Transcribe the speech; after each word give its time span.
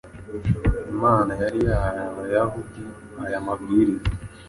Imana 0.93 1.31
yari 1.43 1.59
yarahaye 1.67 2.03
Abayahudi 2.11 2.83
aya 3.25 3.39
mabwiriza 3.45 4.07